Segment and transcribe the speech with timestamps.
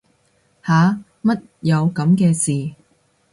[0.63, 2.73] 吓乜有噉嘅事